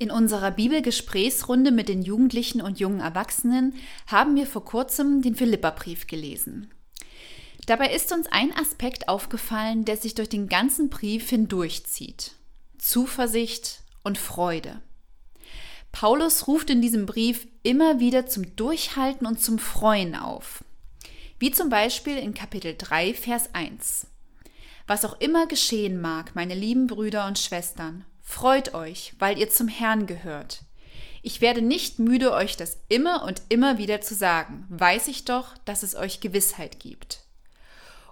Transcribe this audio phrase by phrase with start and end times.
[0.00, 3.74] In unserer Bibelgesprächsrunde mit den Jugendlichen und jungen Erwachsenen
[4.06, 6.70] haben wir vor kurzem den Philipperbrief gelesen.
[7.66, 12.32] Dabei ist uns ein Aspekt aufgefallen, der sich durch den ganzen Brief hindurchzieht.
[12.78, 14.80] Zuversicht und Freude.
[15.90, 20.62] Paulus ruft in diesem Brief immer wieder zum Durchhalten und zum Freuen auf.
[21.40, 24.06] Wie zum Beispiel in Kapitel 3, Vers 1.
[24.86, 29.68] Was auch immer geschehen mag, meine lieben Brüder und Schwestern, Freut euch, weil ihr zum
[29.68, 30.60] Herrn gehört.
[31.22, 34.66] Ich werde nicht müde, euch das immer und immer wieder zu sagen.
[34.68, 37.24] Weiß ich doch, dass es euch Gewissheit gibt.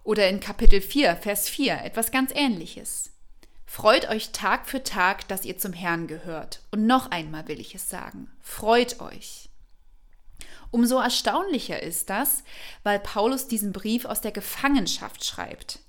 [0.04, 3.10] Oder in Kapitel 4, Vers 4 etwas ganz ähnliches.
[3.66, 6.60] Freut euch Tag für Tag, dass ihr zum Herrn gehört.
[6.70, 8.30] Und noch einmal will ich es sagen.
[8.40, 9.50] Freut euch.
[10.70, 12.42] Umso erstaunlicher ist das,
[12.84, 15.80] weil Paulus diesen Brief aus der Gefangenschaft schreibt.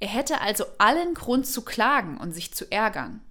[0.00, 3.22] Er hätte also allen Grund zu klagen und sich zu ärgern.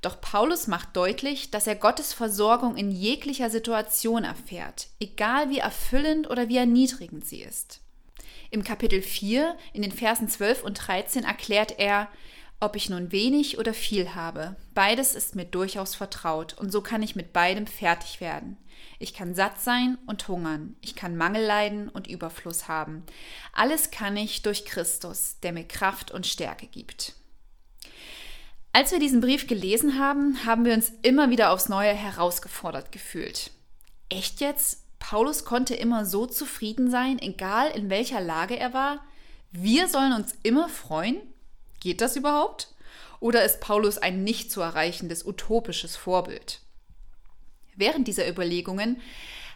[0.00, 6.30] Doch Paulus macht deutlich, dass er Gottes Versorgung in jeglicher Situation erfährt, egal wie erfüllend
[6.30, 7.80] oder wie erniedrigend sie ist.
[8.50, 12.08] Im Kapitel 4, in den Versen 12 und 13 erklärt er,
[12.60, 17.02] ob ich nun wenig oder viel habe, beides ist mir durchaus vertraut, und so kann
[17.02, 18.56] ich mit beidem fertig werden.
[18.98, 23.04] Ich kann satt sein und hungern, ich kann Mangel leiden und Überfluss haben.
[23.52, 27.14] Alles kann ich durch Christus, der mir Kraft und Stärke gibt.
[28.78, 33.50] Als wir diesen Brief gelesen haben, haben wir uns immer wieder aufs Neue herausgefordert gefühlt.
[34.08, 34.84] Echt jetzt?
[35.00, 39.04] Paulus konnte immer so zufrieden sein, egal in welcher Lage er war?
[39.50, 41.16] Wir sollen uns immer freuen?
[41.80, 42.72] Geht das überhaupt?
[43.18, 46.60] Oder ist Paulus ein nicht zu erreichendes utopisches Vorbild?
[47.74, 49.00] Während dieser Überlegungen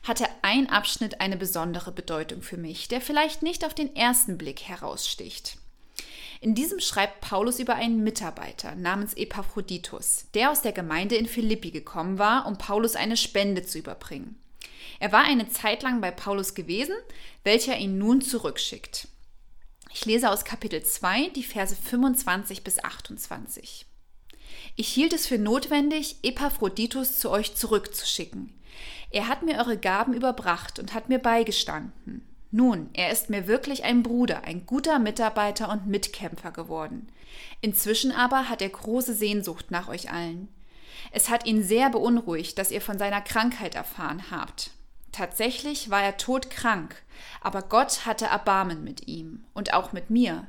[0.02, 4.62] hatte ein Abschnitt eine besondere Bedeutung für mich, der vielleicht nicht auf den ersten Blick
[4.62, 5.58] heraussticht.
[6.42, 11.70] In diesem schreibt Paulus über einen Mitarbeiter namens Epaphroditus, der aus der Gemeinde in Philippi
[11.70, 14.34] gekommen war, um Paulus eine Spende zu überbringen.
[14.98, 16.96] Er war eine Zeit lang bei Paulus gewesen,
[17.44, 19.06] welcher ihn nun zurückschickt.
[19.92, 23.86] Ich lese aus Kapitel 2 die Verse 25 bis 28.
[24.74, 28.52] Ich hielt es für notwendig, Epaphroditus zu euch zurückzuschicken.
[29.10, 32.31] Er hat mir eure Gaben überbracht und hat mir beigestanden.
[32.54, 37.08] Nun, er ist mir wirklich ein Bruder, ein guter Mitarbeiter und Mitkämpfer geworden.
[37.62, 40.48] Inzwischen aber hat er große Sehnsucht nach euch allen.
[41.12, 44.70] Es hat ihn sehr beunruhigt, dass ihr von seiner Krankheit erfahren habt.
[45.12, 47.02] Tatsächlich war er todkrank,
[47.40, 50.46] aber Gott hatte Erbarmen mit ihm und auch mit mir.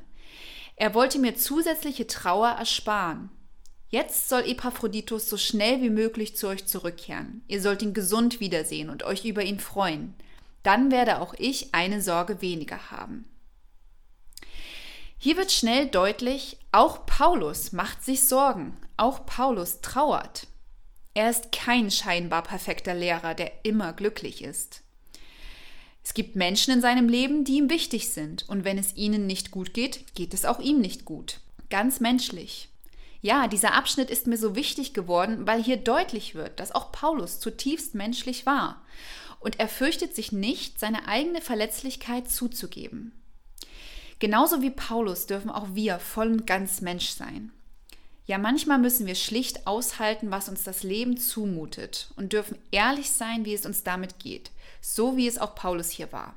[0.76, 3.30] Er wollte mir zusätzliche Trauer ersparen.
[3.88, 7.42] Jetzt soll Epaphroditus so schnell wie möglich zu euch zurückkehren.
[7.48, 10.14] Ihr sollt ihn gesund wiedersehen und euch über ihn freuen
[10.64, 13.26] dann werde auch ich eine Sorge weniger haben.
[15.18, 20.48] Hier wird schnell deutlich, auch Paulus macht sich Sorgen, auch Paulus trauert.
[21.14, 24.82] Er ist kein scheinbar perfekter Lehrer, der immer glücklich ist.
[26.02, 29.50] Es gibt Menschen in seinem Leben, die ihm wichtig sind, und wenn es ihnen nicht
[29.50, 31.40] gut geht, geht es auch ihm nicht gut.
[31.70, 32.68] Ganz menschlich.
[33.22, 37.40] Ja, dieser Abschnitt ist mir so wichtig geworden, weil hier deutlich wird, dass auch Paulus
[37.40, 38.82] zutiefst menschlich war
[39.44, 43.12] und er fürchtet sich nicht, seine eigene Verletzlichkeit zuzugeben.
[44.18, 47.52] Genauso wie Paulus dürfen auch wir voll und ganz Mensch sein.
[48.24, 53.44] Ja, manchmal müssen wir schlicht aushalten, was uns das Leben zumutet und dürfen ehrlich sein,
[53.44, 54.50] wie es uns damit geht,
[54.80, 56.34] so wie es auch Paulus hier war.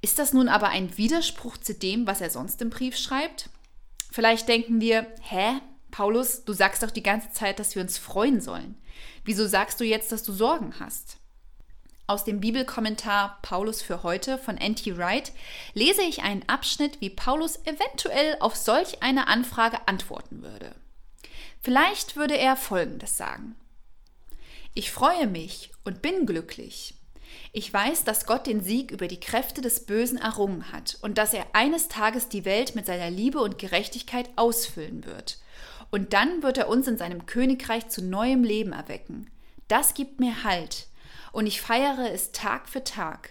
[0.00, 3.50] Ist das nun aber ein Widerspruch zu dem, was er sonst im Brief schreibt?
[4.12, 5.60] Vielleicht denken wir, hä,
[5.90, 8.76] Paulus, du sagst doch die ganze Zeit, dass wir uns freuen sollen.
[9.24, 11.17] Wieso sagst du jetzt, dass du Sorgen hast?
[12.08, 14.96] Aus dem Bibelkommentar Paulus für heute von N.T.
[14.96, 15.30] Wright
[15.74, 20.74] lese ich einen Abschnitt, wie Paulus eventuell auf solch eine Anfrage antworten würde.
[21.60, 23.56] Vielleicht würde er Folgendes sagen.
[24.72, 26.94] Ich freue mich und bin glücklich.
[27.52, 31.34] Ich weiß, dass Gott den Sieg über die Kräfte des Bösen errungen hat und dass
[31.34, 35.40] er eines Tages die Welt mit seiner Liebe und Gerechtigkeit ausfüllen wird.
[35.90, 39.30] Und dann wird er uns in seinem Königreich zu neuem Leben erwecken.
[39.68, 40.86] Das gibt mir Halt,
[41.38, 43.30] und ich feiere es Tag für Tag.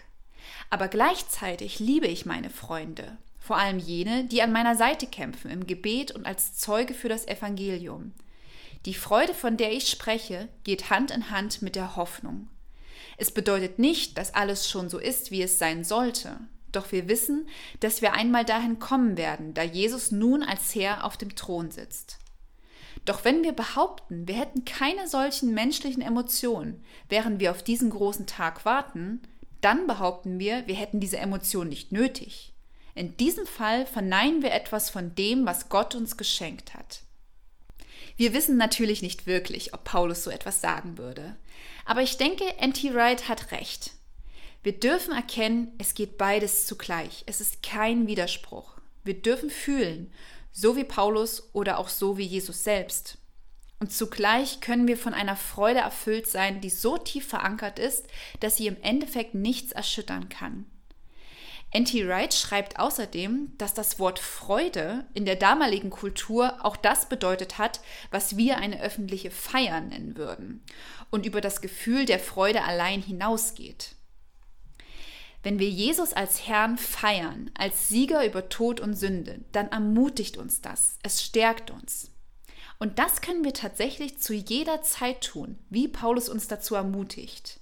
[0.69, 5.68] Aber gleichzeitig liebe ich meine Freunde, vor allem jene, die an meiner Seite kämpfen im
[5.68, 8.13] Gebet und als Zeuge für das Evangelium.
[8.86, 12.48] Die Freude, von der ich spreche, geht Hand in Hand mit der Hoffnung.
[13.18, 16.39] Es bedeutet nicht, dass alles schon so ist, wie es sein sollte.
[16.71, 17.50] Doch wir wissen,
[17.81, 22.19] dass wir einmal dahin kommen werden, da Jesus nun als Herr auf dem Thron sitzt.
[23.07, 28.27] Doch wenn wir behaupten, wir hätten keine solchen menschlichen Emotionen, während wir auf diesen großen
[28.27, 29.21] Tag warten,
[29.62, 32.51] dann behaupten wir, wir hätten diese Emotionen nicht nötig.
[32.95, 37.04] In diesem Fall verneinen wir etwas von dem, was Gott uns geschenkt hat.
[38.18, 41.38] Wir wissen natürlich nicht wirklich, ob Paulus so etwas sagen würde.
[41.86, 42.94] Aber ich denke, N.T.
[42.94, 43.92] Wright hat recht.
[44.63, 47.24] Wir dürfen erkennen, es geht beides zugleich.
[47.25, 48.74] Es ist kein Widerspruch.
[49.06, 50.12] Wir dürfen fühlen,
[50.57, 53.19] so wie Paulus oder auch so wie Jesus selbst.
[53.80, 58.07] Und zugleich können wir von einer Freude erfüllt sein, die so tief verankert ist,
[58.39, 60.65] dass sie im Endeffekt nichts erschüttern kann.
[61.69, 62.07] N.T.
[62.07, 67.80] Wright schreibt außerdem, dass das Wort Freude in der damaligen Kultur auch das bedeutet hat,
[68.09, 70.63] was wir eine öffentliche Feier nennen würden
[71.12, 73.97] und über das Gefühl der Freude allein hinausgeht.
[75.48, 80.60] Wenn wir Jesus als Herrn feiern, als Sieger über Tod und Sünde, dann ermutigt uns
[80.60, 82.12] das, es stärkt uns.
[82.80, 87.62] Und das können wir tatsächlich zu jeder Zeit tun, wie Paulus uns dazu ermutigt.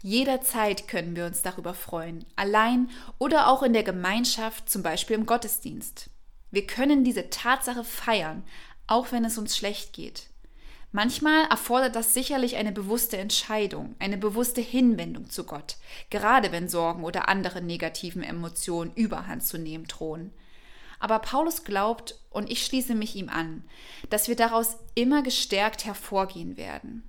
[0.00, 2.88] Jederzeit können wir uns darüber freuen, allein
[3.18, 6.10] oder auch in der Gemeinschaft, zum Beispiel im Gottesdienst.
[6.52, 8.44] Wir können diese Tatsache feiern,
[8.86, 10.28] auch wenn es uns schlecht geht.
[10.96, 15.76] Manchmal erfordert das sicherlich eine bewusste Entscheidung, eine bewusste Hinwendung zu Gott,
[16.08, 20.32] gerade wenn Sorgen oder andere negativen Emotionen überhand zu nehmen drohen.
[21.00, 23.64] Aber Paulus glaubt, und ich schließe mich ihm an,
[24.08, 27.02] dass wir daraus immer gestärkt hervorgehen werden.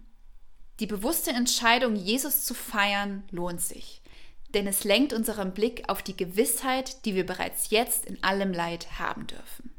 [0.79, 4.01] Die bewusste Entscheidung, Jesus zu feiern, lohnt sich,
[4.55, 8.97] denn es lenkt unseren Blick auf die Gewissheit, die wir bereits jetzt in allem Leid
[8.97, 9.74] haben dürfen.